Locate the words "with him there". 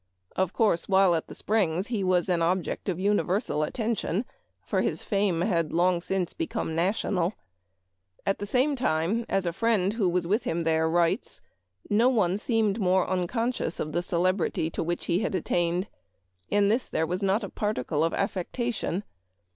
10.25-10.89